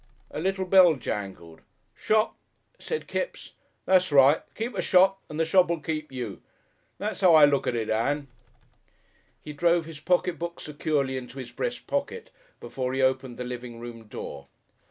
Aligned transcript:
A 0.31 0.39
little 0.39 0.65
bell 0.65 0.95
jangled. 0.95 1.61
"Shop!" 1.95 2.35
said 2.79 3.05
Kipps. 3.05 3.51
"That's 3.85 4.11
right. 4.11 4.41
Keep 4.55 4.75
a 4.75 4.81
shop 4.81 5.21
and 5.29 5.39
the 5.39 5.45
shop'll 5.45 5.77
keep 5.79 6.11
you. 6.11 6.41
That's 6.97 7.21
'ow 7.21 7.35
I 7.35 7.45
look 7.45 7.67
at 7.67 7.75
it, 7.75 7.91
Ann." 7.91 8.27
He 9.43 9.53
drove 9.53 9.85
his 9.85 9.99
pocket 9.99 10.39
book 10.39 10.59
securely 10.59 11.17
into 11.17 11.37
his 11.37 11.51
breast 11.51 11.85
pocket 11.85 12.31
before 12.59 12.95
he 12.95 13.01
opened 13.03 13.37
the 13.37 13.43
living 13.43 13.79
room 13.79 14.05
door.... 14.05 14.47